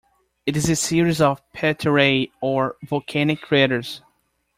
It 0.47 0.57
is 0.57 0.67
a 0.67 0.75
series 0.75 1.21
of 1.21 1.43
paterae, 1.53 2.31
or 2.41 2.75
volcanic 2.83 3.39
craters. 3.39 4.01